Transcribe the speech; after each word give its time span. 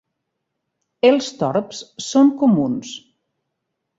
Els 1.09 1.27
torbs 1.41 1.83
són 2.05 2.33
comuns. 2.41 2.97